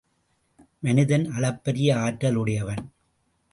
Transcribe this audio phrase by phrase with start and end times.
[0.79, 2.83] மனிதன் அளப்பரிய ஆற்றலுடையவன்.